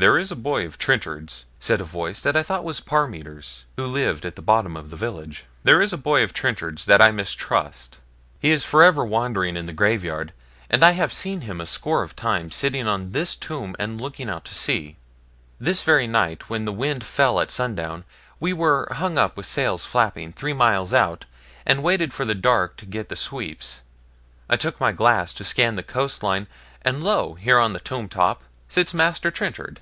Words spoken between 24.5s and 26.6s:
took my glass to scan the coast line,